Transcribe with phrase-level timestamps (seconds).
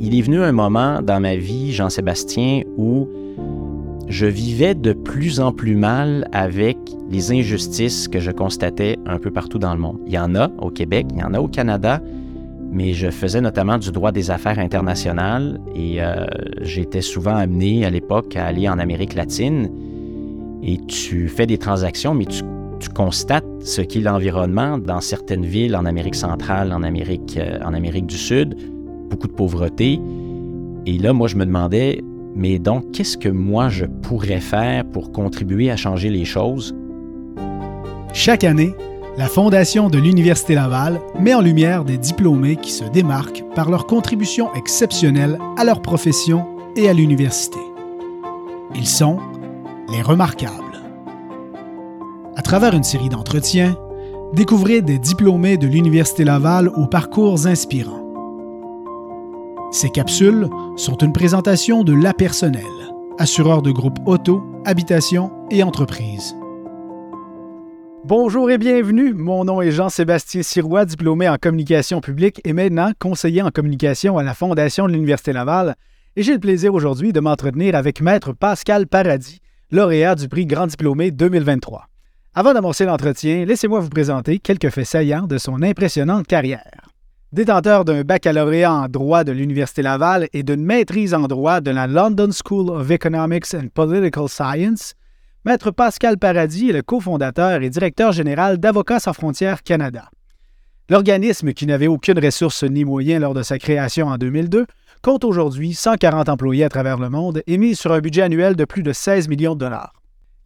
[0.00, 3.06] il est venu un moment dans ma vie, Jean-Sébastien, où
[4.08, 6.78] je vivais de plus en plus mal avec
[7.10, 9.98] les injustices que je constatais un peu partout dans le monde.
[10.06, 12.00] Il y en a au Québec, il y en a au Canada,
[12.72, 16.24] mais je faisais notamment du droit des affaires internationales et euh,
[16.62, 19.70] j'étais souvent amené à l'époque à aller en Amérique latine
[20.62, 22.42] et tu fais des transactions, mais tu,
[22.94, 28.06] constates ce qu'est l'environnement dans certaines villes en Amérique centrale, en Amérique, euh, en Amérique
[28.06, 28.56] du Sud,
[29.10, 30.00] beaucoup de pauvreté.
[30.86, 32.02] Et là, moi, je me demandais,
[32.34, 36.74] mais donc, qu'est-ce que moi, je pourrais faire pour contribuer à changer les choses?
[38.12, 38.74] Chaque année,
[39.18, 43.86] la Fondation de l'Université Laval met en lumière des diplômés qui se démarquent par leur
[43.86, 47.58] contribution exceptionnelle à leur profession et à l'université.
[48.74, 49.18] Ils sont
[49.92, 50.54] les remarquables.
[52.36, 53.76] À travers une série d'entretiens,
[54.32, 57.99] découvrez des diplômés de l'Université Laval aux parcours inspirants.
[59.72, 62.64] Ces capsules sont une présentation de La Personnel,
[63.20, 66.34] assureur de groupes auto, habitation et entreprise.
[68.04, 69.14] Bonjour et bienvenue.
[69.14, 74.24] Mon nom est Jean-Sébastien Sirois, diplômé en communication publique et maintenant conseiller en communication à
[74.24, 75.76] la Fondation de l'Université Laval.
[76.16, 79.38] Et j'ai le plaisir aujourd'hui de m'entretenir avec Maître Pascal Paradis,
[79.70, 81.86] lauréat du prix Grand Diplômé 2023.
[82.34, 86.89] Avant d'amorcer l'entretien, laissez-moi vous présenter quelques faits saillants de son impressionnante carrière.
[87.32, 91.86] Détenteur d'un baccalauréat en droit de l'Université Laval et d'une maîtrise en droit de la
[91.86, 94.94] London School of Economics and Political Science,
[95.44, 100.10] Maître Pascal Paradis est le cofondateur et directeur général d'Avocats sans frontières Canada.
[100.88, 104.66] L'organisme, qui n'avait aucune ressource ni moyens lors de sa création en 2002,
[105.00, 108.64] compte aujourd'hui 140 employés à travers le monde et mise sur un budget annuel de
[108.64, 109.92] plus de 16 millions de dollars.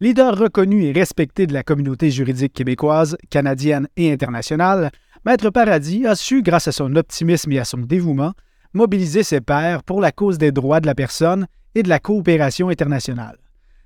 [0.01, 4.91] Leader reconnu et respecté de la communauté juridique québécoise, canadienne et internationale,
[5.25, 8.33] Maître Paradis a su, grâce à son optimisme et à son dévouement,
[8.73, 12.69] mobiliser ses pairs pour la cause des droits de la personne et de la coopération
[12.69, 13.37] internationale.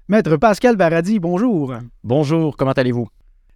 [0.10, 1.76] Maître Pascal Paradis, bonjour.
[2.04, 3.08] Bonjour, comment allez-vous?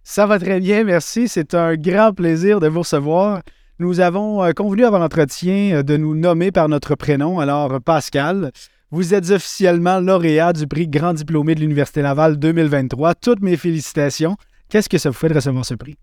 [0.02, 1.28] Ça va très bien, merci.
[1.28, 3.42] C'est un grand plaisir de vous recevoir.
[3.78, 7.38] Nous avons euh, convenu avant l'entretien euh, de nous nommer par notre prénom.
[7.38, 8.50] Alors, Pascal,
[8.90, 13.14] vous êtes officiellement lauréat du prix Grand Diplômé de l'Université Laval 2023.
[13.16, 14.36] Toutes mes félicitations.
[14.70, 15.98] Qu'est-ce que ça vous fait de recevoir ce prix?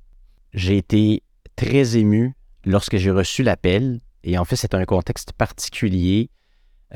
[0.53, 1.24] J'ai été
[1.62, 2.34] très ému
[2.66, 4.02] lorsque j'ai reçu l'appel.
[4.24, 6.30] Et en fait, c'est un contexte particulier.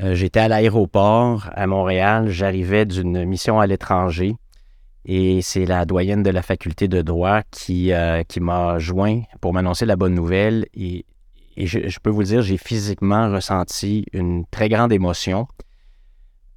[0.00, 2.28] Euh, j'étais à l'aéroport à Montréal.
[2.28, 4.36] J'arrivais d'une mission à l'étranger.
[5.04, 9.52] Et c'est la doyenne de la faculté de droit qui, euh, qui m'a joint pour
[9.52, 10.66] m'annoncer la bonne nouvelle.
[10.74, 11.06] Et,
[11.56, 15.46] je, peux vous le dire, j'ai physiquement ressenti une très grande émotion.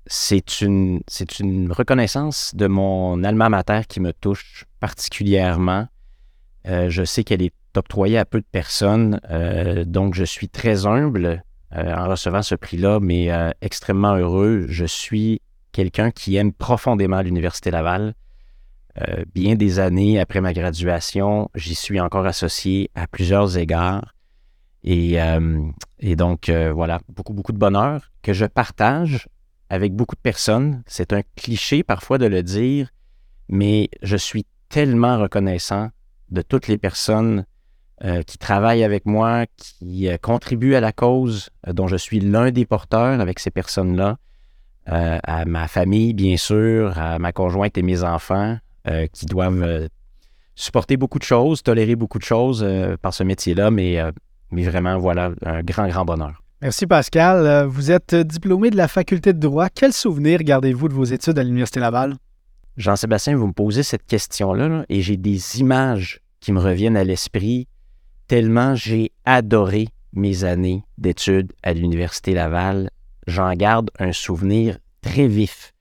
[0.07, 1.01] C'est une,
[1.39, 5.87] une reconnaissance de mon alma mater qui me touche particulièrement.
[6.67, 10.85] Euh, je sais qu'elle est octroyée à peu de personnes, euh, donc je suis très
[10.85, 11.43] humble
[11.75, 13.29] euh, en recevant ce prix-là, mais
[13.61, 14.65] extrêmement heureux.
[14.69, 15.41] Je suis
[15.71, 18.13] quelqu'un qui aime profondément l'Université Laval.
[19.33, 24.13] bien des années après ma graduation, j'y suis encore associé à plusieurs égards.
[24.83, 25.17] Et,
[25.99, 29.27] et donc, voilà, beaucoup, beaucoup de bonheur que je partage
[29.69, 30.83] avec beaucoup de personnes.
[30.87, 32.89] C'est un cliché parfois de le dire,
[33.47, 35.89] mais je suis tellement reconnaissant
[36.29, 37.45] de toutes les personnes
[38.05, 42.21] euh, qui travaillent avec moi, qui euh, contribuent à la cause euh, dont je suis
[42.21, 44.17] l'un des porteurs avec ces personnes-là,
[44.85, 48.57] à ma famille, bien sûr, à ma conjointe et mes enfants,
[49.13, 49.87] qui doivent
[50.55, 52.67] supporter beaucoup de choses, tolérer beaucoup de choses
[52.99, 53.99] par ce métier-là, mais,
[54.49, 56.41] mais vraiment, voilà, un grand, grand bonheur.
[56.63, 57.67] Merci Pascal.
[57.67, 59.69] Vous êtes diplômé de la faculté de droit.
[59.69, 62.15] Quel souvenir gardez-vous de vos études à l'Université Laval?
[62.75, 67.67] Jean-Sébastien, vous me posez cette question-là et j'ai des images qui me reviennent à l'esprit
[68.29, 72.91] tellement j'ai adoré mes années d'études à l'Université Laval.
[73.27, 75.73] J'en garde un souvenir très vif.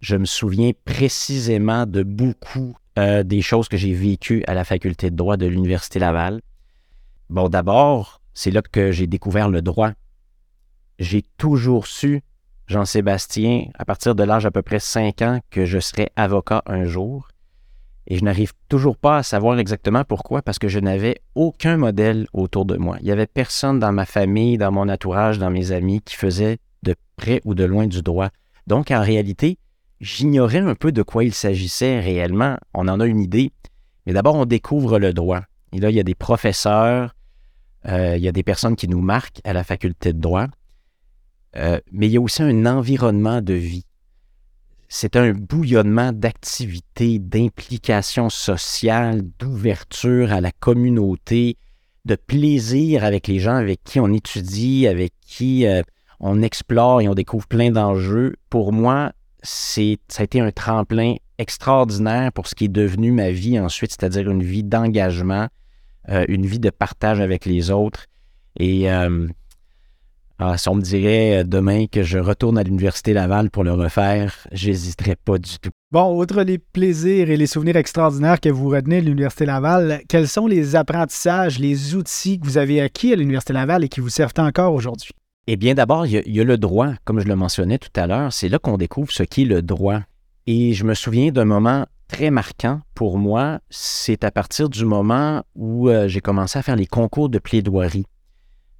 [0.00, 5.10] Je me souviens précisément de beaucoup euh, des choses que j'ai vécues à la faculté
[5.10, 6.40] de droit de l'Université Laval.
[7.28, 9.92] Bon, d'abord, c'est là que j'ai découvert le droit.
[10.98, 12.22] J'ai toujours su
[12.66, 16.84] Jean-Sébastien, à partir de l'âge à peu près 5 ans, que je serais avocat un
[16.84, 17.29] jour.
[18.10, 22.26] Et je n'arrive toujours pas à savoir exactement pourquoi, parce que je n'avais aucun modèle
[22.32, 22.96] autour de moi.
[22.98, 26.58] Il n'y avait personne dans ma famille, dans mon entourage, dans mes amis qui faisait
[26.82, 28.30] de près ou de loin du droit.
[28.66, 29.58] Donc, en réalité,
[30.00, 32.56] j'ignorais un peu de quoi il s'agissait réellement.
[32.74, 33.52] On en a une idée.
[34.06, 35.42] Mais d'abord, on découvre le droit.
[35.72, 37.14] Et là, il y a des professeurs,
[37.86, 40.46] euh, il y a des personnes qui nous marquent à la faculté de droit.
[41.56, 43.86] Euh, mais il y a aussi un environnement de vie.
[44.92, 51.56] C'est un bouillonnement d'activités, d'implications sociales, d'ouverture à la communauté,
[52.06, 55.82] de plaisir avec les gens avec qui on étudie, avec qui euh,
[56.18, 58.34] on explore et on découvre plein d'enjeux.
[58.50, 59.12] Pour moi,
[59.44, 63.92] c'est, ça a été un tremplin extraordinaire pour ce qui est devenu ma vie ensuite,
[63.92, 65.46] c'est-à-dire une vie d'engagement,
[66.08, 68.06] euh, une vie de partage avec les autres.
[68.58, 69.28] Et euh,
[70.42, 74.34] ah, si on me dirait demain que je retourne à l'Université Laval pour le refaire,
[74.52, 75.68] j'hésiterais pas du tout.
[75.92, 80.28] Bon, outre les plaisirs et les souvenirs extraordinaires que vous retenez de l'Université Laval, quels
[80.28, 84.08] sont les apprentissages, les outils que vous avez acquis à l'Université Laval et qui vous
[84.08, 85.10] servent encore aujourd'hui?
[85.46, 88.32] Eh bien, d'abord, il, y, a le droit, comme je le mentionnais tout à l'heure.
[88.32, 90.00] C'est là qu'on découvre ce qu'est le droit.
[90.46, 93.58] Et je me souviens d'un moment très marquant pour moi.
[93.68, 98.06] C'est à partir du moment où euh, j'ai commencé à faire les concours de plaidoirie.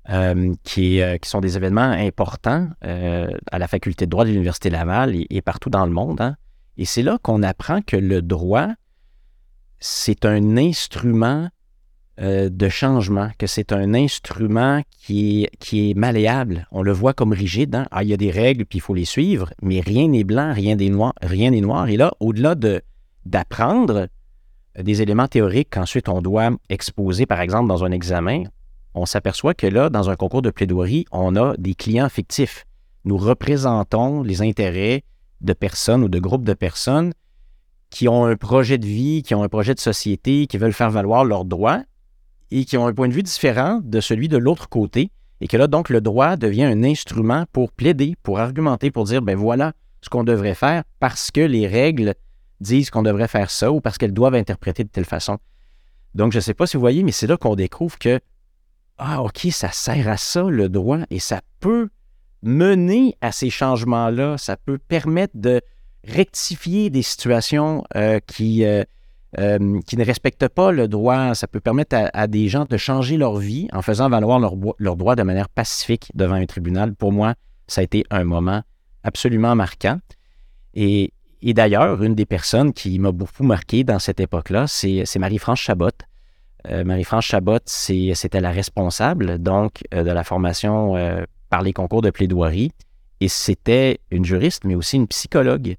[0.09, 4.71] Euh, qui, euh, qui, sont des événements importants à la faculté de droit de l'Université
[4.71, 6.21] Laval et, partout dans le monde.
[6.23, 6.37] Hein.
[6.79, 8.69] Et c'est là qu'on apprend que le droit,
[9.79, 11.51] c'est un instrument
[12.21, 16.67] euh, de changement, que c'est un instrument qui est, malléable.
[16.71, 17.75] On le voit comme rigide.
[17.75, 17.87] Hein?
[17.91, 20.53] Ah, il y a des règles, puis il faut les suivre, mais rien n'est blanc,
[20.53, 21.15] rien n'est noir.
[21.23, 21.89] Noir.
[21.89, 22.83] Et là, au-delà de,
[23.27, 24.09] d'apprendre
[24.79, 28.45] des éléments théoriques qu'ensuite on doit exposer, par exemple, dans un examen,
[28.95, 32.67] on s'aperçoit que là, dans un concours de plaidoirie, on a des clients fictifs.
[33.05, 35.05] Nous représentons les intérêts
[35.41, 37.13] de personnes ou de groupes de personnes
[37.89, 40.91] qui ont un projet de vie, qui ont un projet de société, qui veulent faire
[40.91, 41.83] valoir leurs droits
[42.51, 45.11] et qui ont un point de vue différent de celui de l'autre côté.
[45.41, 49.23] Et que là, donc, le droit devient un instrument pour plaider, pour argumenter, pour dire,
[49.23, 49.73] ben voilà
[50.03, 52.15] ce qu'on devrait faire parce que les règles
[52.61, 55.39] disent qu'on devrait faire ça ou parce qu'elles doivent interpréter de telle façon.
[56.15, 58.21] Donc, je ne sais pas si vous voyez, mais c'est là qu'on découvre que,
[59.01, 61.89] ah, OK, ça sert à ça, le droit, et ça peut
[62.43, 64.37] mener à ces changements-là.
[64.37, 65.63] Ça peut permettre de
[66.07, 68.85] rectifier des situations euh, qui, euh,
[69.39, 71.35] euh, qui ne respectent pas le droit.
[71.35, 75.17] Ça peut permettre à, des gens de changer leur vie en faisant valoir leur droits
[75.17, 76.95] de manière pacifique devant un tribunal.
[76.95, 77.35] Pour moi,
[77.67, 78.63] ça a été un moment
[79.03, 79.99] absolument marquant.
[80.75, 85.61] Et, et d'ailleurs, une des personnes qui m'a beaucoup marqué dans cette époque-là, c'est Marie-France
[85.61, 85.89] Chabot.
[86.69, 90.95] Marie-France Chabot, c'était la responsable donc de la formation
[91.49, 92.73] par les concours de plaidoirie.
[93.21, 95.77] Et c'était une juriste, mais aussi une psychologue.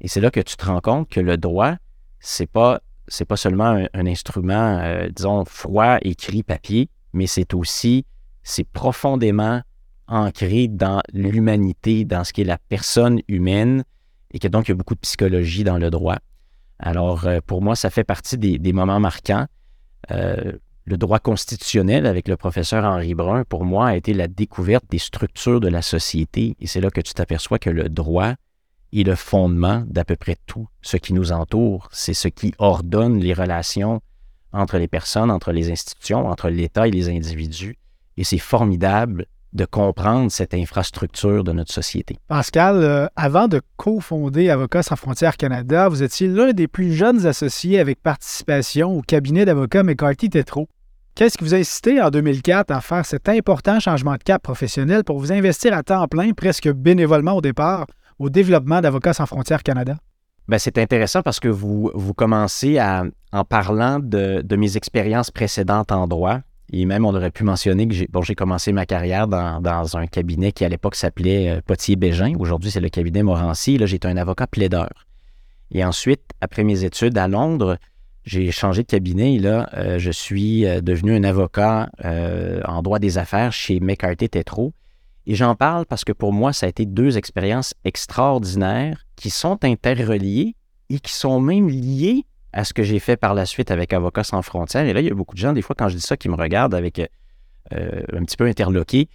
[0.00, 1.74] Et c'est là que tu te rends compte que le droit,
[2.20, 2.80] c'est pas
[3.28, 8.06] pas seulement un, instrument, euh, disons, froid, écrit, papier, mais c'est aussi,
[8.42, 9.60] c'est profondément
[10.06, 13.84] ancré dans l'humanité, dans ce qui est la personne humaine,
[14.32, 16.18] et que donc il y a beaucoup de psychologie dans le droit.
[16.78, 19.46] Alors, euh, pour moi, ça fait partie des, moments marquants.
[20.10, 20.52] Euh,
[20.86, 24.98] le droit constitutionnel avec le professeur Henri Brun, pour moi, a été la découverte des
[24.98, 26.56] structures de la société.
[26.60, 28.34] Et c'est là que tu t'aperçois que le droit
[28.92, 31.88] est le fondement d'à peu près tout ce qui nous entoure.
[31.90, 34.02] C'est ce qui ordonne les relations
[34.52, 37.78] entre les personnes, entre les institutions, entre l'État et les individus.
[38.16, 42.18] Et c'est formidable de comprendre cette infrastructure de notre société.
[42.28, 47.24] Pascal, euh, avant de cofonder Avocats sans frontières Canada, vous étiez l'un des plus jeunes
[47.26, 50.68] associés avec participation au cabinet d'avocats McCarthy Tetro.
[51.14, 55.04] Qu'est-ce qui vous a incité en 2004 à faire cet important changement de cap professionnel
[55.04, 57.86] pour vous investir à temps plein, presque bénévolement au départ,
[58.18, 59.94] au développement d'Avocats sans frontières Canada?
[60.48, 65.30] Ben, c'est intéressant parce que vous, vous commencez à, en parlant de, de mes expériences
[65.30, 66.40] précédentes en droit,
[66.72, 70.64] et même, on aurait pu mentionner que j'ai commencé ma carrière dans, un cabinet qui,
[70.64, 72.34] à l'époque, s'appelait euh, Potier-Bégin.
[72.38, 73.76] Aujourd'hui, c'est le cabinet Morancy.
[73.76, 74.90] Là, j'étais un avocat plaideur.
[75.70, 77.76] Et ensuite, après mes études à Londres,
[78.24, 79.38] j'ai changé de cabinet.
[79.38, 84.72] là, euh, je suis euh, devenu un avocat en droit des affaires chez McCarthy Tetro.
[85.26, 89.62] Et j'en parle parce que pour moi, ça a été deux expériences extraordinaires qui sont
[89.64, 90.54] interreliées
[90.90, 94.22] et qui sont même liées à ce que j'ai fait par la suite avec Avocats
[94.22, 94.86] sans frontières.
[94.86, 96.28] Et là, il y a beaucoup de gens, des fois, quand je dis ça, qui
[96.28, 99.08] me regardent avec euh, un petit peu interloqué.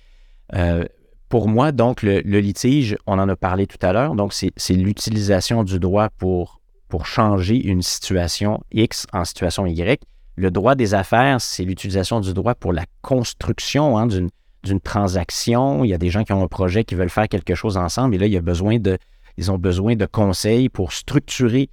[0.55, 0.83] Euh,
[1.29, 5.63] pour moi, donc, le, litige, on en a parlé tout à l'heure, donc c'est l'utilisation
[5.63, 10.03] du droit pour, pour changer une situation X en situation Y.
[10.35, 15.85] Le droit des affaires, c'est l'utilisation du droit pour la construction hein, d'une transaction.
[15.85, 18.15] Il y a des gens qui ont un projet, qui veulent faire quelque chose ensemble,
[18.15, 18.97] et là, il y a besoin de,
[19.37, 21.69] ils ont besoin de conseils pour structurer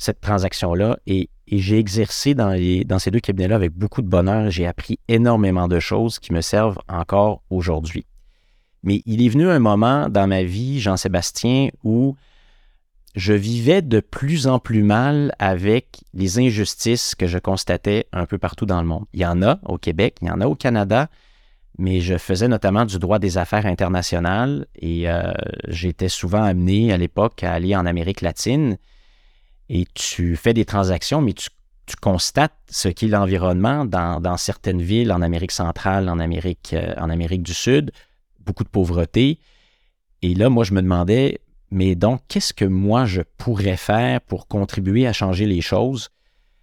[0.00, 0.98] cette transaction-là.
[1.06, 2.56] Et, j'ai exercé dans,
[3.00, 4.52] ces deux cabinets-là avec beaucoup de bonheur.
[4.52, 8.06] J'ai appris énormément de choses qui me servent encore aujourd'hui.
[8.84, 12.14] Mais il est venu un moment dans ma vie, Jean-Sébastien, où
[13.16, 18.38] je vivais de plus en plus mal avec les injustices que je constatais un peu
[18.38, 19.06] partout dans le monde.
[19.12, 21.08] Il y en a au Québec, il y en a au Canada,
[21.78, 25.32] mais je faisais notamment du droit des affaires internationales et euh,
[25.66, 28.78] j'étais souvent amené à l'époque à aller en Amérique latine
[29.70, 31.48] et tu fais des transactions, mais tu,
[32.00, 37.42] constates ce qu'est l'environnement dans, certaines villes en Amérique centrale, en Amérique, euh, en Amérique
[37.42, 37.90] du Sud,
[38.38, 39.40] beaucoup de pauvreté.
[40.22, 41.40] Et là, moi, je me demandais,
[41.72, 46.10] mais donc, qu'est-ce que moi, je pourrais faire pour contribuer à changer les choses?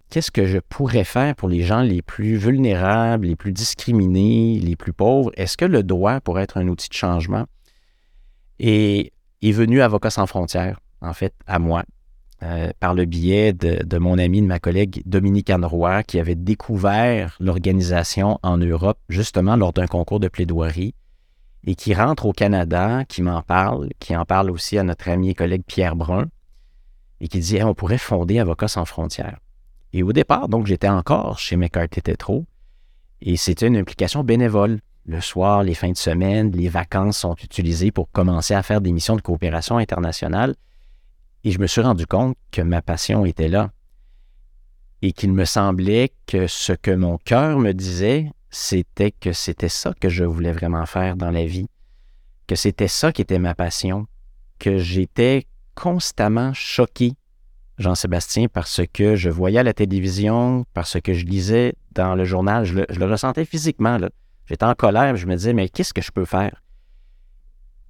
[0.08, 4.76] Qu'est-ce que je pourrais faire pour les gens les plus vulnérables, les plus discriminés, les
[4.76, 5.30] plus pauvres?
[5.36, 7.44] Est-ce que le droit pourrait être un outil de changement?
[8.58, 9.12] Et
[9.42, 11.84] est venu Avocats sans frontières, en fait, à moi.
[12.44, 15.66] Euh, par le biais de, mon ami, de ma collègue Dominique Anne
[16.06, 20.94] qui avait découvert l'organisation en Europe, justement lors d'un concours de plaidoirie,
[21.66, 25.30] et qui rentre au Canada, qui m'en parle, qui en parle aussi à notre ami
[25.30, 26.26] et collègue Pierre Brun,
[27.20, 29.40] et qui dit on pourrait fonder Avocats sans frontières.
[29.92, 32.46] Et au départ, donc, j'étais encore chez McCarthy Tétro,
[33.20, 34.78] et c'était une implication bénévole.
[35.06, 38.92] Le soir, les fins de semaine, les vacances sont utilisées pour commencer à faire des
[38.92, 40.54] missions de coopération internationale
[41.44, 43.70] et je me suis rendu compte que ma passion était là
[45.02, 49.94] et qu'il me semblait que ce que mon cœur me disait, c'était que c'était ça
[50.00, 51.68] que je voulais vraiment faire dans la vie,
[52.46, 54.06] que c'était ça qui était ma passion,
[54.58, 57.12] que j'étais constamment choqué,
[57.78, 62.64] Jean-Sébastien, parce que je voyais à la télévision, parce que je lisais dans le journal,
[62.64, 63.98] je le, ressentais physiquement.
[64.46, 66.62] J'étais en colère, je me disais, mais qu'est-ce que je peux faire?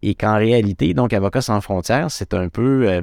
[0.02, 2.88] Et qu'en réalité, donc, Avocats sans frontières, c'est un peu...
[2.88, 3.02] Euh,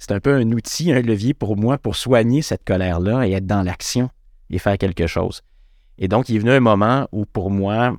[0.00, 3.46] c'est un peu un outil, un levier pour moi pour soigner cette colère-là et être
[3.46, 4.08] dans l'action
[4.48, 5.42] et faire quelque chose.
[5.98, 7.96] Et donc, il est venu un moment où pour moi,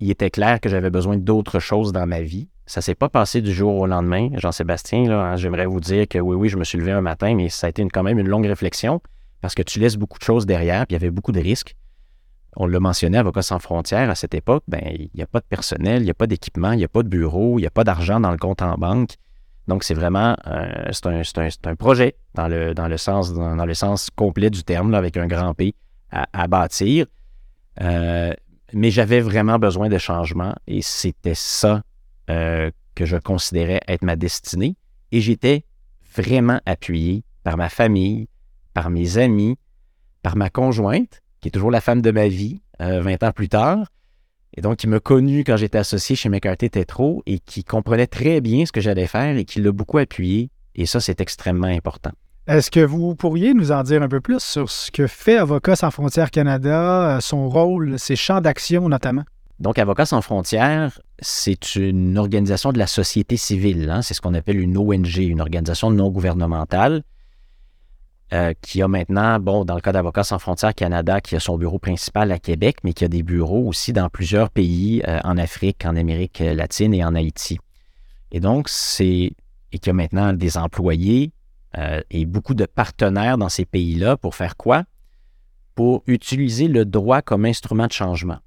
[0.00, 2.48] il était clair que j'avais besoin d'autres choses dans ma vie.
[2.66, 4.30] Ça s'est pas passé du jour au lendemain.
[4.34, 7.48] Jean-Sébastien, hein, j'aimerais vous dire que oui, oui, je me suis levé un matin, mais
[7.48, 9.00] ça a été quand même une longue réflexion
[9.40, 11.76] parce que tu laisses beaucoup de choses derrière, puis il y avait beaucoup de risques.
[12.56, 15.44] On l'a mentionné, Avocats sans frontières, à cette époque, ben, il n'y a pas de
[15.44, 17.70] personnel, il n'y a pas d'équipement, il n'y a pas de bureau, il n'y a
[17.70, 19.14] pas d'argent dans le compte en banque.
[19.68, 24.10] Donc, c'est vraiment euh, c'est un, projet dans le, dans le, sens, dans, le sens
[24.14, 25.74] complet du terme, avec un grand P
[26.10, 27.06] à, bâtir.
[27.80, 28.32] Euh,
[28.72, 31.82] mais j'avais vraiment besoin de changement et c'était ça
[32.30, 34.76] euh, que je considérais être ma destinée.
[35.12, 35.64] Et j'étais
[36.14, 38.28] vraiment appuyé par ma famille,
[38.72, 39.58] par mes amis,
[40.22, 43.86] par ma conjointe, qui est toujours la femme de ma vie 20 ans plus tard,
[44.56, 48.40] et donc, il m'a connu quand j'étais associé chez McCarthy Tetro et qui comprenait très
[48.40, 50.50] bien ce que j'allais faire et qui l'a beaucoup appuyé.
[50.74, 52.12] Et ça, c'est extrêmement important.
[52.46, 55.76] Est-ce que vous pourriez nous en dire un peu plus sur ce que fait Avocats
[55.76, 59.24] sans frontières Canada, euh, son rôle, ses champs d'action notamment?
[59.58, 63.90] Donc, Avocats sans frontières, c'est une organisation de la société civile.
[63.90, 64.00] Hein.
[64.00, 67.02] C'est ce qu'on appelle une ONG, une organisation non gouvernementale
[68.32, 71.56] euh, qui a maintenant, bon, dans le cas d'Avocats sans frontières Canada, qui a son
[71.56, 75.38] bureau principal à Québec, mais qui a des bureaux aussi dans plusieurs pays euh, en
[75.38, 77.58] Afrique, en Amérique latine et en Haïti.
[78.32, 79.32] Et donc, c'est.
[79.72, 81.32] Et qui a maintenant des employés
[81.76, 84.84] euh, et beaucoup de partenaires dans ces pays-là pour faire quoi?
[85.74, 88.38] Pour utiliser le droit comme instrument de changement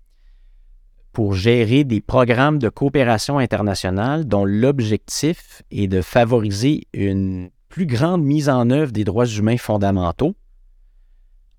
[1.11, 8.23] pour gérer des programmes de coopération internationale dont l'objectif est de favoriser une plus grande
[8.23, 10.35] mise en œuvre des droits humains fondamentaux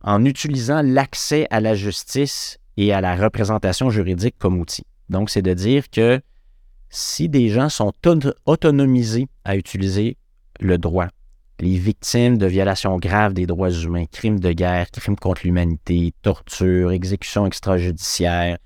[0.02, 4.84] en utilisant l'accès à la justice et à la représentation juridique comme outil.
[5.08, 6.20] Donc, c'est de dire que
[6.88, 7.92] si des gens sont
[8.46, 10.16] autonomisés à utiliser
[10.58, 11.08] le droit,
[11.60, 16.90] les victimes de violations graves des droits humains, crimes de guerre, crimes contre l'humanité, torture,
[16.90, 18.58] exécution extrajudiciaire,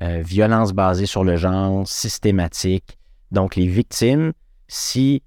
[0.00, 2.98] euh, violence basée sur le genre, systématique.
[3.32, 4.32] Donc, les victimes,
[4.68, 5.22] si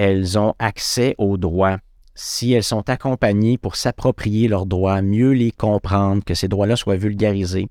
[0.00, 1.76] elles ont accès aux droits,
[2.14, 6.96] si elles sont accompagnées pour s'approprier leurs droits, mieux les comprendre, que ces droits-là soient
[6.96, 7.68] vulgarisés,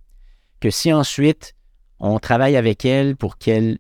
[0.60, 1.56] que si ensuite
[2.00, 3.80] on travaille avec elles pour qu'elles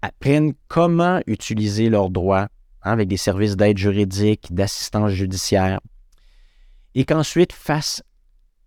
[0.00, 2.48] apprennent comment utiliser leurs droits
[2.82, 5.78] hein, avec des services d'aide juridique, d'assistance judiciaire,
[6.94, 8.02] et qu'ensuite, face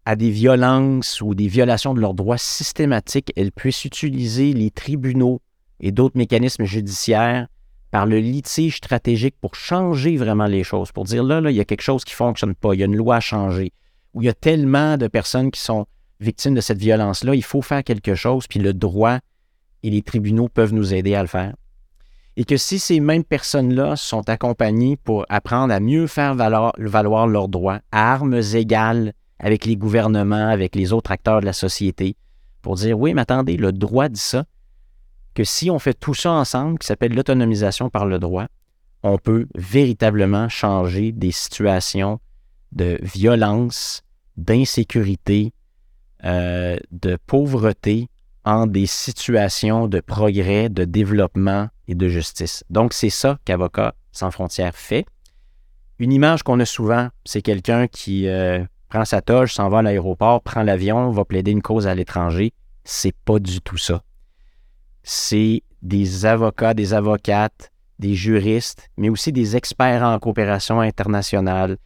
[0.06, 5.42] à des violences ou des violations de leurs droits systématiques, elles puissent utiliser les tribunaux
[5.80, 7.48] et d'autres mécanismes judiciaires
[7.96, 11.62] par le litige stratégique pour changer vraiment les choses, pour dire là, là, il y
[11.62, 13.72] a quelque chose qui ne fonctionne pas, il y a une loi à changer,
[14.14, 15.86] où il y a tellement de personnes qui sont
[16.20, 19.20] victimes de cette violence-là, il faut faire quelque chose, puis le droit
[19.82, 21.56] et les tribunaux peuvent nous aider à le faire.
[22.36, 27.28] Et que si ces mêmes personnes-là sont accompagnées pour apprendre à mieux faire valoir, valoir
[27.28, 32.18] leurs droits à armes égales avec les gouvernements, avec les autres acteurs de la société,
[32.62, 34.44] pour dire oui, mais attendez, le droit dit ça,
[35.36, 38.48] que si on fait tout ça ensemble, qui s'appelle l'autonomisation par le droit,
[39.04, 42.20] on peut véritablement changer des situations
[42.72, 44.02] de violence,
[44.38, 45.54] d'insécurité,
[46.24, 48.10] euh, de pauvreté
[48.46, 52.64] en des situations de progrès, de développement et de justice.
[52.70, 55.06] Donc, c'est ça qu'Avocat sans frontières fait.
[56.00, 59.82] Une image qu'on a souvent, c'est quelqu'un qui euh, prend sa toge, s'en va à
[59.82, 62.54] l'aéroport, prend l'avion, va plaider une cause à l'étranger.
[62.84, 64.02] C'est pas du tout ça.
[65.08, 71.78] C'est des avocats, des avocates, des juristes, mais aussi des experts en coopération internationale,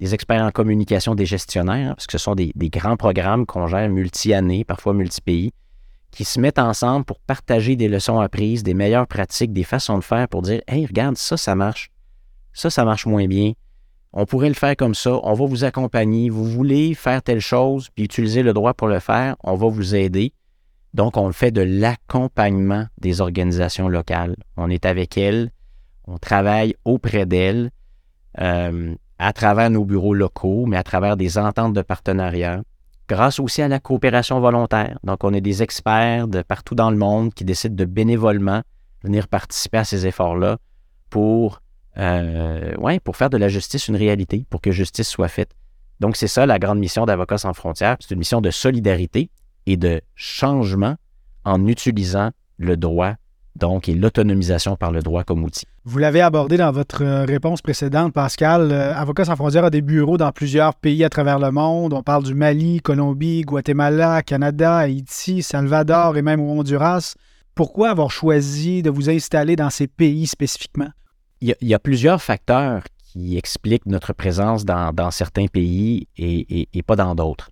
[0.00, 3.88] des experts en communication, des gestionnaires, parce que ce sont des, grands programmes qu'on gère
[3.88, 5.50] multi-années, parfois multi-pays,
[6.10, 10.04] qui se mettent ensemble pour partager des leçons apprises, des meilleures pratiques, des façons de
[10.04, 11.90] faire pour dire Hey, regarde, ça, ça marche.
[12.52, 13.52] Ça, ça marche moins bien.
[14.12, 15.18] On pourrait le faire comme ça.
[15.22, 16.28] On va vous accompagner.
[16.28, 19.36] Vous voulez faire telle chose, puis utiliser le droit pour le faire.
[19.42, 20.34] On va vous aider.
[20.98, 24.34] Donc, on fait de l'accompagnement des organisations locales.
[24.56, 25.52] On est avec elles.
[26.08, 27.70] On travaille auprès d'elles.
[28.40, 32.62] Euh, à travers nos bureaux locaux, mais à travers des ententes de partenariat,
[33.08, 34.98] grâce aussi à la coopération volontaire.
[35.04, 38.62] Donc, on est des experts de partout dans le monde qui décident de bénévolement
[39.04, 40.58] venir participer à ces efforts-là
[41.10, 41.62] pour,
[41.96, 45.52] euh, pour faire de la justice une réalité, pour que justice soit faite.
[46.00, 47.96] Donc, c'est ça la grande mission d'Avocats sans frontières.
[48.00, 49.30] C'est une mission de solidarité
[49.68, 50.96] et de changement
[51.44, 53.14] en utilisant le droit
[53.54, 55.66] donc, et l'autonomisation par le droit comme outil.
[55.84, 58.70] Vous l'avez abordé dans votre euh, réponse précédente, Pascal.
[58.70, 61.92] Euh, Avocats sans frontières a des bureaux dans plusieurs pays à travers le monde.
[61.92, 67.16] On parle du Mali, Colombie, Guatemala, Canada, Haïti, Salvador et même au Honduras.
[67.56, 70.90] Pourquoi avoir choisi de vous installer dans ces pays spécifiquement?
[71.40, 72.82] Il y a, plusieurs facteurs
[73.12, 77.50] qui expliquent notre présence dans, certains pays et pas dans d'autres.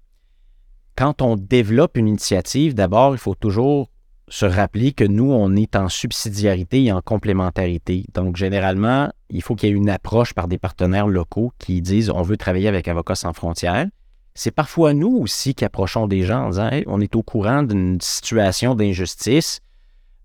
[0.96, 3.90] Quand on développe une initiative, d'abord, il faut toujours
[4.28, 8.04] se rappeler que nous, on est en subsidiarité et en complémentarité.
[8.14, 12.10] Donc, généralement, il faut qu'il y ait une approche par des partenaires locaux qui disent
[12.10, 13.86] on veut travailler avec Avocats sans frontières.
[14.34, 17.98] C'est parfois nous aussi qui approchons des gens en disant on est au courant d'une
[18.00, 19.60] situation d'injustice.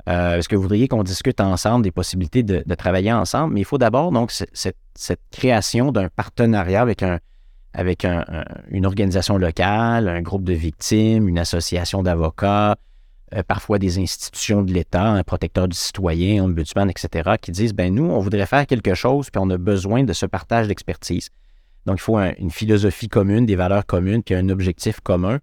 [0.10, 3.54] Euh, est-ce que vous voudriez qu'on discute ensemble des possibilités de, travailler ensemble?
[3.54, 4.78] Mais il faut d'abord, donc, cette,
[5.32, 7.20] création d'un partenariat avec, un,
[7.74, 8.06] avec
[8.70, 12.78] une organisation locale, un groupe de victimes, une association d'avocats,
[13.34, 17.74] euh, parfois des institutions de l'État, un protecteur du citoyen, un ombudsman, etc., qui disent,
[17.74, 21.30] ben nous, on voudrait faire quelque chose, puis on a besoin de ce partage d'expertise.
[21.86, 25.40] Donc, il faut une philosophie commune, des valeurs communes, puis un objectif commun.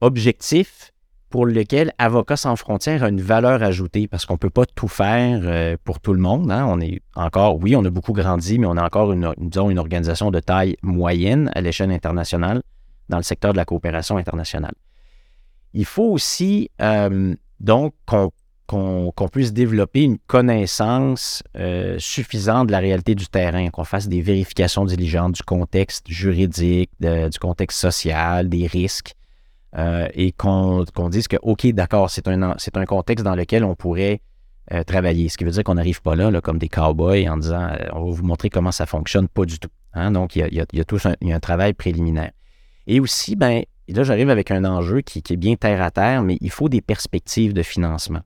[0.00, 0.92] Objectif
[1.30, 4.88] pour lequel Avocats sans frontières a une valeur ajoutée, parce qu'on ne peut pas tout
[4.88, 6.50] faire euh, pour tout le monde.
[6.50, 6.66] Hein.
[6.68, 9.78] On est encore, oui, on a beaucoup grandi, mais on a encore une, disons, une
[9.78, 12.62] organisation de taille moyenne à l'échelle internationale
[13.08, 14.74] dans le secteur de la coopération internationale.
[15.72, 17.94] Il faut aussi euh, donc
[18.66, 24.20] qu'on puisse développer une connaissance euh, suffisante de la réalité du terrain, qu'on fasse des
[24.20, 29.14] vérifications diligentes du contexte juridique, du contexte social, des risques,
[29.76, 34.20] euh, et qu'on dise que, OK, d'accord, c'est un, un contexte dans lequel on pourrait
[34.86, 35.28] travailler.
[35.28, 38.10] Ce qui veut dire qu'on n'arrive pas là, comme des cowboys en disant on va
[38.12, 39.70] vous montrer comment ça fonctionne, pas du tout.
[39.94, 40.12] Hein.
[40.12, 42.30] Donc, il y a, y a, tout un, y a un travail préliminaire.
[42.86, 46.38] Et aussi, ben, là, j'arrive avec un enjeu qui, est bien terre à terre, mais
[46.40, 48.20] il faut des perspectives de financement.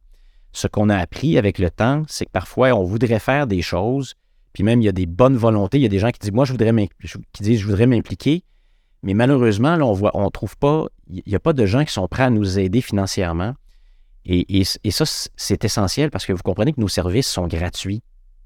[0.53, 4.15] Ce qu'on a appris avec le temps, c'est que parfois, on voudrait faire des choses,
[4.53, 5.79] puis même il y a des bonnes volontés.
[5.79, 6.73] Il y a des gens qui disent, moi, je voudrais
[7.33, 8.45] qui disent, je voudrais m'impliquer,
[9.05, 11.93] mais malheureusement, là, on voit, on trouve pas, il n'y a pas de gens qui
[11.93, 13.55] sont prêts à nous aider financièrement.
[14.25, 15.05] Et, ça,
[15.37, 18.03] c'est essentiel parce que vous comprenez que nos services sont gratuits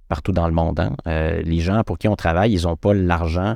[0.08, 0.80] partout dans le monde.
[0.80, 0.96] Hein.
[1.06, 3.54] Euh, les gens pour qui on travaille, ils n'ont pas l'argent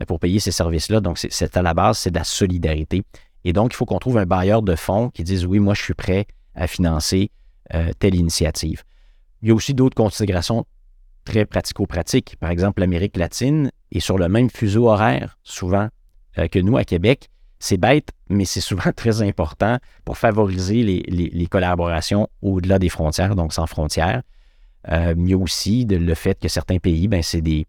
[0.00, 1.00] euh, pour payer ces services-là.
[1.00, 3.02] Donc, c'est à la base, c'est de la solidarité.
[3.42, 5.82] Et donc, il faut qu'on trouve un bailleur de fonds qui dise oui, moi, je
[5.82, 7.32] suis prêt à financer
[7.74, 8.84] euh, telle initiative.
[9.42, 10.64] Il y a aussi d'autres considérations
[11.24, 12.36] très pratico-pratiques.
[12.38, 15.88] Par exemple, l'Amérique latine est sur le même fuseau horaire, souvent,
[16.38, 17.28] euh, que nous à Québec.
[17.58, 23.52] C'est bête, mais c'est souvent très important pour favoriser les, collaborations au-delà des frontières, donc
[23.52, 24.22] sans frontières.
[24.90, 27.66] il y a aussi le fait que certains pays, ben, c'est des,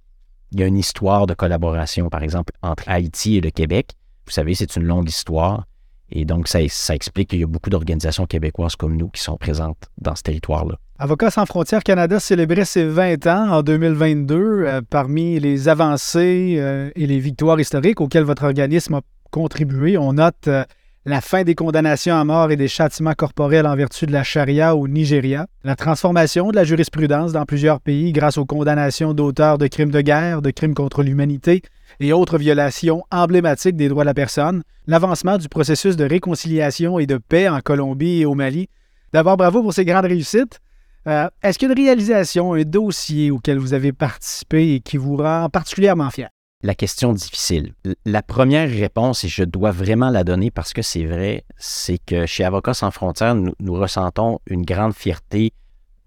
[0.51, 3.91] il y a une histoire de collaboration, par exemple, entre Haïti et le Québec.
[4.25, 5.65] Vous savez, c'est une longue histoire.
[6.11, 6.59] Et donc, ça,
[6.93, 10.75] explique qu'il y a beaucoup d'organisations québécoises comme nous qui sont présentes dans ce territoire-là.
[10.99, 14.35] Avocats sans frontières Canada célébrait ses 20 ans en 2022.
[14.35, 20.13] Euh, parmi les avancées euh, et les victoires historiques auxquelles votre organisme a contribué, on
[20.13, 20.63] note euh,
[21.05, 24.75] la fin des condamnations à mort et des châtiments corporels en vertu de la charia
[24.75, 29.67] au Nigeria, la transformation de la jurisprudence dans plusieurs pays grâce aux condamnations d'auteurs de
[29.67, 31.61] crimes de guerre, de crimes contre l'humanité
[31.99, 37.05] et autres violations emblématiques des droits de la personne, l'avancement du processus de réconciliation et
[37.05, 38.69] de paix en Colombie et au Mali.
[39.13, 40.59] D'abord, bravo pour ces grandes réussites.
[41.07, 46.09] Euh, est-ce qu'une réalisation, un dossier auquel vous avez participé et qui vous rend particulièrement
[46.09, 46.29] fier?
[46.65, 47.73] la question difficile.
[48.05, 52.25] La première réponse, et je dois vraiment la donner parce que c'est vrai, c'est que
[52.25, 55.53] chez Avocats sans frontières, nous, ressentons une grande fierté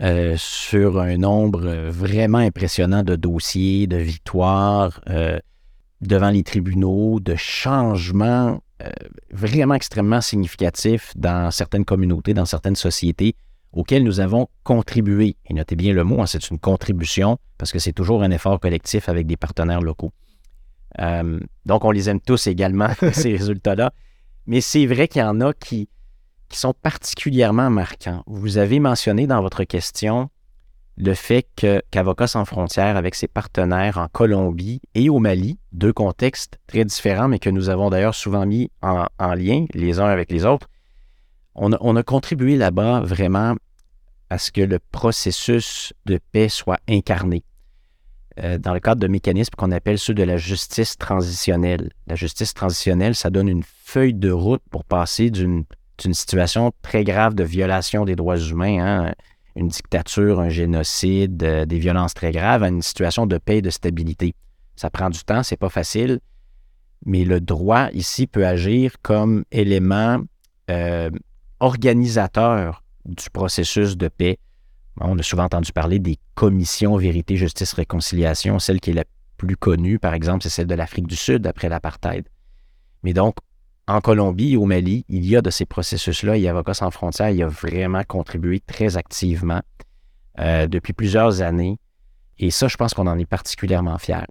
[0.02, 5.00] euh, sur un nombre vraiment impressionnant de dossiers, de victoires.
[5.08, 5.38] Euh,
[6.00, 8.90] devant les tribunaux, de changements euh,
[9.32, 13.34] vraiment extrêmement significatifs dans certaines communautés, dans certaines sociétés
[13.72, 15.36] auxquelles nous avons contribué.
[15.46, 18.60] Et notez bien le mot, hein, c'est une contribution parce que c'est toujours un effort
[18.60, 20.12] collectif avec des partenaires locaux.
[21.00, 23.92] Euh, donc, on les aime tous également, ces résultats-là.
[24.46, 25.88] Mais c'est vrai qu'il y en a qui,
[26.48, 28.22] qui sont particulièrement marquants.
[28.26, 30.30] Vous avez mentionné dans votre question
[30.98, 31.46] le fait
[31.90, 37.28] qu'Avocats sans frontières, avec ses partenaires en Colombie et au Mali, deux contextes très différents,
[37.28, 40.68] mais que nous avons d'ailleurs souvent mis en, lien les uns avec les autres,
[41.54, 43.54] on a, contribué là-bas vraiment
[44.30, 47.44] à ce que le processus de paix soit incarné
[48.40, 51.90] euh, dans le cadre de mécanismes qu'on appelle ceux de la justice transitionnelle.
[52.06, 55.64] La justice transitionnelle, ça donne une feuille de route pour passer d'une
[56.12, 59.14] situation très grave de violation des droits humains, hein,
[59.58, 63.62] une dictature, un génocide, euh, des violences très graves, à une situation de paix et
[63.62, 64.34] de stabilité.
[64.76, 66.20] Ça prend du temps, c'est pas facile,
[67.04, 70.20] mais le droit ici peut agir comme élément
[70.70, 71.10] euh,
[71.58, 74.38] organisateur du processus de paix.
[75.00, 78.58] On a souvent entendu parler des commissions vérité, justice, réconciliation.
[78.58, 79.04] Celle qui est la
[79.36, 82.28] plus connue, par exemple, c'est celle de l'Afrique du Sud après l'apartheid.
[83.02, 83.34] Mais donc,
[83.88, 87.30] en Colombie et au Mali, il y a de ces processus-là et Avocats sans frontières
[87.30, 89.62] y a vraiment contribué très activement
[90.38, 91.78] euh, depuis plusieurs années.
[92.38, 94.26] Et ça, je pense qu'on en est particulièrement fiers.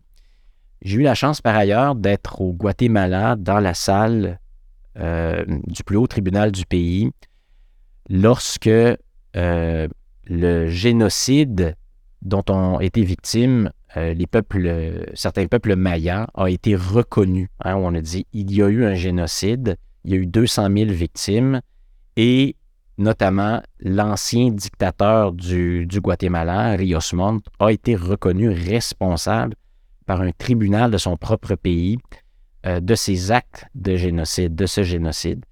[0.83, 4.39] J'ai eu la chance par ailleurs d'être au Guatemala dans la salle
[4.99, 7.11] euh, du plus haut tribunal du pays
[8.09, 9.87] lorsque euh,
[10.25, 11.75] le génocide
[12.21, 17.49] dont ont été victimes euh, les peuples, certains peuples mayas a été reconnu.
[17.63, 20.67] Hein, on a dit il y a eu un génocide, il y a eu 200
[20.71, 21.61] 000 victimes
[22.15, 22.55] et
[22.97, 29.55] notamment l'ancien dictateur du, Guatemala, Rios Montt, a été reconnu responsable
[30.05, 31.97] par un tribunal de son propre pays
[32.65, 35.43] euh, de ces actes de génocide, de ce génocide.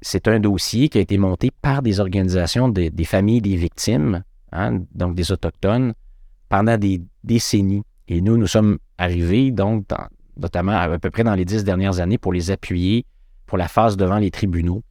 [0.00, 4.80] C'est un dossier qui a été monté par des organisations des familles des victimes, hein,
[4.94, 5.92] donc des Autochtones,
[6.48, 7.82] pendant des décennies.
[8.08, 9.84] Et nous, nous sommes arrivés, donc,
[10.36, 13.04] notamment à, peu près dans les dix dernières années, pour les appuyer
[13.48, 14.84] pour la phase devant les tribunaux.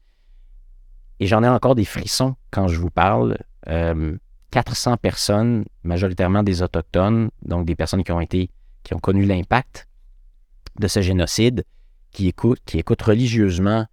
[1.19, 3.37] Et j'en ai encore des frissons quand je vous parle.
[3.65, 8.49] 400 euh, personnes, majoritairement des Autochtones, donc des personnes qui ont été,
[8.83, 9.87] qui ont connu l'impact
[10.79, 11.63] de ce génocide,
[12.11, 13.85] qui écoutent, qui écoutent religieusement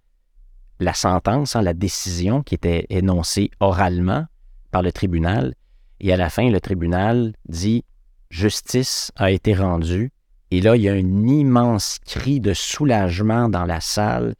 [0.79, 4.25] la sentence, hein, la décision qui était énoncée oralement
[4.71, 5.53] par le tribunal
[5.99, 7.83] et à la fin, le tribunal dit
[8.29, 10.11] justice a été rendue.
[10.51, 14.35] Et là, il y a un immense cri de soulagement dans la salle,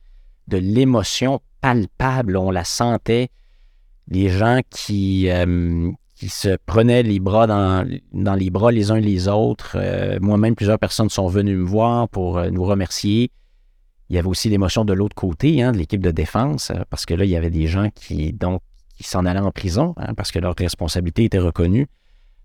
[0.48, 2.38] de l'émotion palpable.
[2.38, 3.30] On la sentait.
[4.08, 9.28] Les gens qui, euh, se prenaient les bras dans, dans, les bras les uns les
[9.28, 9.76] autres.
[9.76, 13.32] Euh, moi-même, plusieurs personnes sont venues me voir pour euh, nous remercier.
[14.10, 17.16] Il y avait aussi l'émotion de l'autre côté, hein, de l'équipe de défense, parce que
[17.16, 18.62] là, il y avait des gens qui, donc,
[18.96, 21.88] qui s'en allaient en prison hein, parce que leur responsabilité était reconnue.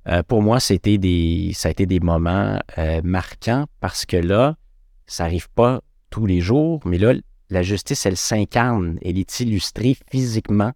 [0.09, 4.57] Euh, pour moi, c'était des, ça a été des moments euh, marquants parce que là,
[5.07, 7.15] ça n'arrive pas tous les jours, mais là,
[7.51, 10.73] la justice, elle s'incarne, elle est illustrée physiquement.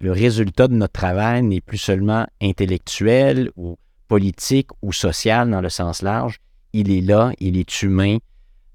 [0.00, 5.68] Le résultat de notre travail n'est plus seulement intellectuel ou politique ou social dans le
[5.68, 6.38] sens large.
[6.72, 8.18] Il est là, il est humain,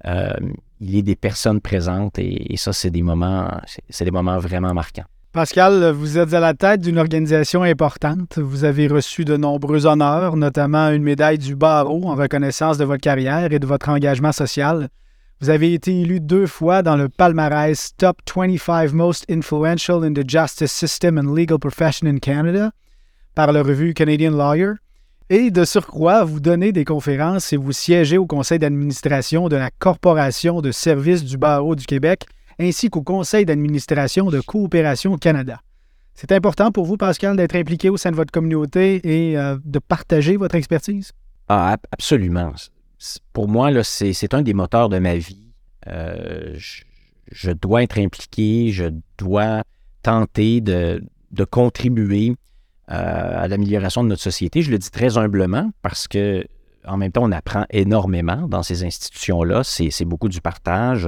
[0.06, 0.34] euh,
[0.80, 3.50] il est des personnes présentes et, et ça, c'est des moments,
[3.90, 5.06] c'est des moments vraiment marquants.
[5.38, 8.40] Pascal, vous êtes à la tête d'une organisation importante.
[8.40, 13.02] Vous avez reçu de nombreux honneurs, notamment une médaille du barreau en reconnaissance de votre
[13.02, 14.90] carrière et de votre engagement social.
[15.40, 20.28] Vous avez été élu deux fois dans le palmarès Top 25 Most Influential in the
[20.28, 22.72] Justice System and Legal Profession in Canada
[23.36, 24.72] par la revue Canadian Lawyer.
[25.30, 29.70] Et de surcroît, vous donnez des conférences et vous siégez au conseil d'administration de la
[29.70, 32.26] Corporation de services du barreau du Québec
[32.60, 35.62] ainsi qu'au Conseil d'administration de Coopération Canada.
[36.14, 39.78] C'est important pour vous, Pascal, d'être impliqué au sein de votre communauté et euh, de
[39.78, 41.12] partager votre expertise?
[41.48, 42.54] Ah, absolument.
[43.34, 45.54] Pour moi, c'est un des moteurs de ma vie.
[45.86, 46.58] Euh,
[47.28, 48.86] je, dois être impliqué, je
[49.20, 49.64] dois
[50.02, 51.04] tenter de,
[51.52, 52.36] contribuer
[52.90, 54.64] euh, à l'amélioration de notre société.
[54.64, 56.44] Je le dis très humblement parce que
[56.88, 59.64] en même temps, on apprend énormément dans ces institutions-là.
[59.64, 61.08] C'est beaucoup du partage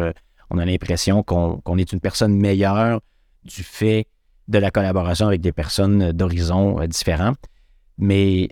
[0.49, 3.01] on a l'impression qu'on est une personne meilleure
[3.43, 4.07] du fait
[4.47, 7.33] de la collaboration avec des personnes d'horizons euh, différents.
[7.97, 8.49] Mais,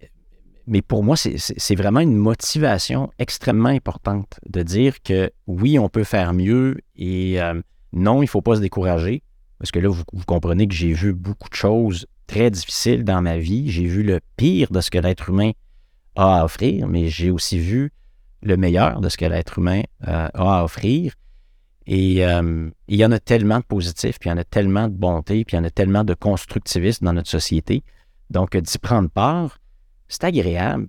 [0.88, 6.33] pour moi, c'est vraiment une motivation extrêmement importante de dire que oui, on peut faire
[6.33, 7.60] mieux et euh,
[7.93, 9.23] non, il ne faut pas se décourager.
[9.60, 13.38] Parce que là, vous, comprenez que j'ai vu beaucoup de choses très difficiles dans ma
[13.38, 13.71] vie.
[13.71, 15.51] J'ai vu le pire de ce que l'être humain
[16.15, 17.91] a à offrir, mais j'ai aussi vu
[18.43, 21.13] le meilleur de ce que l'être humain a à offrir.
[21.88, 24.93] Et il y en a tellement de positifs, puis il y en a tellement de
[24.93, 27.84] bonté, puis il y en a tellement de constructivisme dans notre société.
[28.30, 29.58] Donc, d'y prendre part,
[30.08, 30.88] c'est agréable.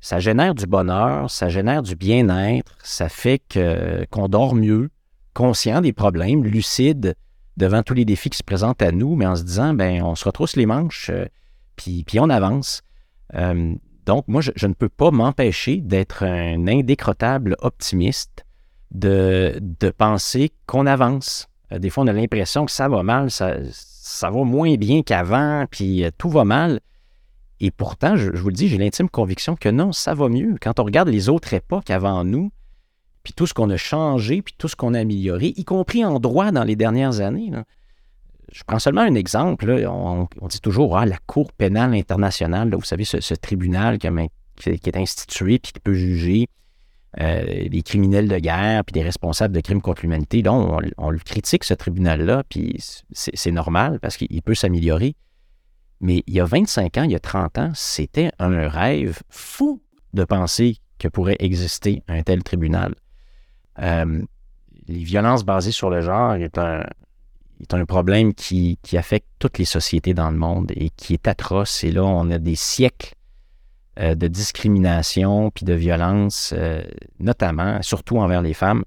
[0.00, 3.40] Ça génère du bonheur, ça génère du bien-être, ça fait
[4.10, 4.90] qu'on dort mieux,
[5.34, 7.14] conscient des problèmes, lucide
[7.56, 10.14] devant tous les défis qui se présentent à nous, mais en se disant, ben, on
[10.14, 11.26] se retrousse les manches, euh,
[11.76, 12.82] puis, puis on avance.
[13.34, 13.74] Euh,
[14.06, 18.46] donc, moi, je, ne peux pas m'empêcher d'être un indécrottable optimiste,
[18.90, 21.48] de, de penser qu'on avance.
[21.72, 25.02] Euh, des fois, on a l'impression que ça va mal, ça, ça va moins bien
[25.02, 26.80] qu'avant, puis tout va mal.
[27.60, 30.56] Et pourtant, je, vous le dis, j'ai l'intime conviction que non, ça va mieux.
[30.60, 32.50] Quand on regarde les autres époques avant nous,
[33.22, 36.18] puis tout ce qu'on a changé, puis tout ce qu'on a amélioré, y compris en
[36.20, 37.52] droit dans les dernières années.
[38.50, 39.70] Je prends seulement un exemple.
[39.86, 45.58] On, dit toujours ah, la Cour pénale internationale, vous savez, ce, tribunal qui, est institué
[45.58, 46.48] puis qui peut juger
[47.18, 50.42] euh, les criminels de guerre puis des responsables de crimes contre l'humanité.
[50.46, 52.76] on, on, le critique, ce tribunal-là, puis
[53.12, 55.16] c'est normal parce qu'il peut s'améliorer.
[56.00, 59.82] Mais il y a 25 ans, il y a 30 ans, c'était un rêve fou
[60.14, 62.94] de penser que pourrait exister un tel tribunal.
[63.80, 64.22] Euh,
[64.88, 66.84] les violences basées sur le genre est un,
[67.60, 71.84] est un problème qui, affecte toutes les sociétés dans le monde et qui est atroce.
[71.84, 73.14] Et là, on a des siècles
[73.98, 76.82] euh, de discrimination puis de violence, euh,
[77.18, 78.84] notamment, surtout envers les femmes.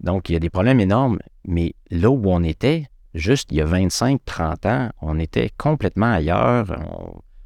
[0.00, 1.18] Donc, il y a des problèmes énormes.
[1.46, 6.66] Mais là où on était, juste il y a 25-30 ans, on était complètement ailleurs.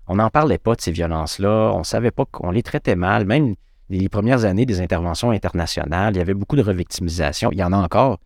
[0.08, 1.72] On n'en parlait pas de ces violences-là.
[1.74, 3.26] On savait pas qu'on les traitait mal.
[3.26, 3.54] Même
[3.88, 7.52] les premières années des interventions internationales, il y avait beaucoup de revictimisation.
[7.52, 8.18] Il y en a encore,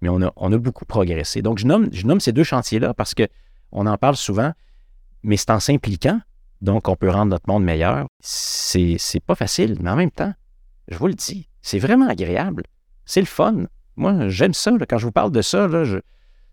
[0.00, 1.42] mais on a, on a beaucoup progressé.
[1.42, 4.52] Donc, je nomme, je nomme ces deux chantiers-là parce qu'on en parle souvent,
[5.24, 6.20] mais c'est en s'impliquant.
[6.64, 8.06] Donc, on peut rendre notre monde meilleur.
[8.20, 10.32] C'est, c'est pas facile, mais en même temps,
[10.88, 12.62] je vous le dis, c'est vraiment agréable.
[13.04, 13.66] C'est le fun.
[13.96, 14.72] Moi, j'aime ça.
[14.88, 15.98] Quand je vous parle de ça, là, je,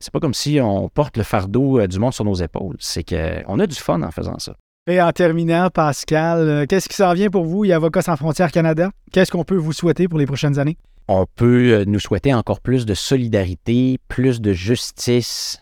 [0.02, 2.76] c'est pas comme si on porte le fardeau euh, du monde sur nos épaules.
[2.80, 4.58] C'est qu'on a du fun en faisant ça.
[4.86, 8.52] Et en terminant, Pascal, euh, qu'est-ce qui s'en vient pour vous et Avocats sans frontières
[8.52, 8.91] Canada?
[9.13, 10.78] Qu'est-ce qu'on peut vous souhaiter pour les prochaines années?
[11.08, 15.62] On peut euh, nous souhaiter encore plus de solidarité, plus de justice,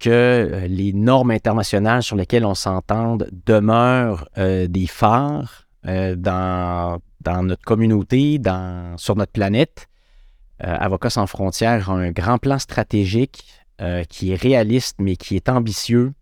[0.00, 8.38] que les normes internationales sur lesquelles on s'entende demeurent des phares dans, dans, notre communauté,
[8.38, 9.88] dans, sur notre planète.
[10.64, 13.44] Euh, Avocats sans frontières a un grand plan stratégique
[13.80, 16.12] euh, qui est réaliste, mais qui est ambitieux.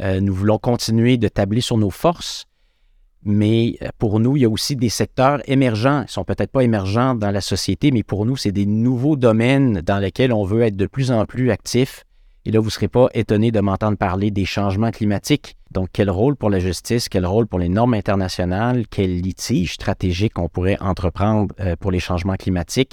[0.00, 2.46] Euh, nous voulons continuer de tabler sur nos forces,
[3.22, 6.00] mais pour nous, il y a aussi des secteurs émergents.
[6.00, 9.16] Ils ne sont peut-être pas émergents dans la société, mais pour nous, c'est des nouveaux
[9.16, 12.04] domaines dans lesquels on veut être de plus en plus actifs.
[12.44, 15.56] Et là, vous ne serez pas étonné de m'entendre parler des changements climatiques.
[15.70, 20.38] Donc, quel rôle pour la justice, quel rôle pour les normes internationales, quel litige stratégique
[20.38, 22.92] on pourrait entreprendre pour les changements climatiques?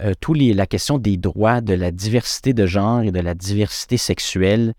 [0.00, 3.96] Euh, les, la question des droits, de la diversité de genre et de la diversité
[3.96, 4.74] sexuelle.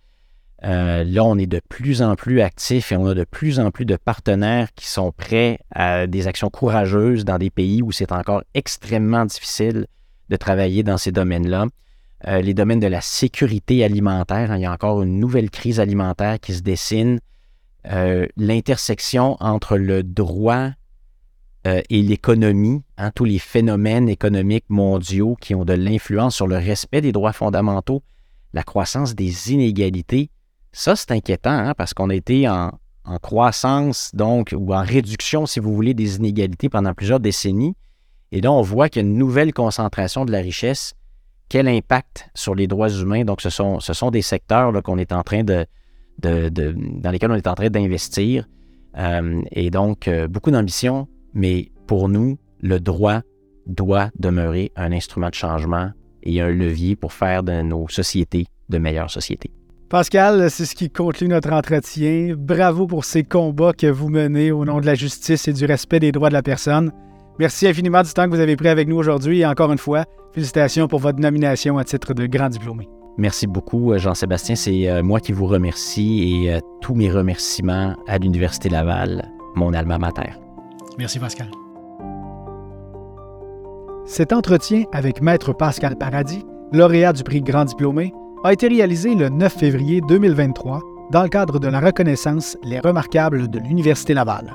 [0.63, 3.71] Euh, là, on est de plus en plus actifs et on a de plus en
[3.71, 8.11] plus de partenaires qui sont prêts à des actions courageuses dans des pays où c'est
[8.11, 9.87] encore extrêmement difficile
[10.29, 11.65] de travailler dans ces domaines-là.
[12.27, 15.79] Euh, les domaines de la sécurité alimentaire, hein, il y a encore une nouvelle crise
[15.79, 17.19] alimentaire qui se dessine.
[18.35, 20.71] L'intersection entre le droit
[21.67, 26.55] euh, et l'économie, hein, tous les phénomènes économiques mondiaux qui ont de l'influence sur le
[26.55, 28.01] respect des droits fondamentaux,
[28.53, 30.29] la croissance des inégalités,
[30.71, 32.71] ça c'est inquiétant hein, parce qu'on a été en,
[33.21, 37.75] croissance, ou en réduction, si vous voulez, des inégalités pendant plusieurs décennies.
[38.31, 40.93] Et là, on voit qu'il y a une nouvelle concentration de la richesse.
[41.49, 43.25] Quel impact sur les droits humains?
[43.25, 45.65] Donc, ce sont, ce sont des secteurs qu'on est en train de,
[46.21, 48.45] dans lesquels on est en train d'investir.
[48.97, 53.21] Euh, et donc, euh, beaucoup d'ambition, mais pour nous, le droit
[53.65, 55.91] doit demeurer un instrument de changement
[56.23, 59.51] et un levier pour faire de nos sociétés de meilleures sociétés.
[59.89, 62.35] Pascal, c'est ce qui conclut notre entretien.
[62.37, 65.99] Bravo pour ces combats que vous menez au nom de la justice et du respect
[65.99, 66.91] des droits de la personne.
[67.39, 70.03] Merci infiniment du temps que vous avez pris avec nous aujourd'hui et encore une fois,
[70.33, 72.89] félicitations pour votre nomination à titre de grand diplômé.
[73.17, 74.55] Merci beaucoup, Jean-Sébastien.
[74.55, 79.25] C'est euh, moi qui vous remercie et euh, tous mes remerciements à l'Université Laval,
[79.55, 80.33] mon alma mater.
[80.97, 81.49] Merci Pascal.
[84.05, 88.11] Cet entretien avec Maître Pascal Paradis, lauréat du prix Grand Diplômé,
[88.43, 93.47] a été réalisé le 9 février 2023 dans le cadre de la reconnaissance Les Remarquables
[93.47, 94.53] de l'Université Laval.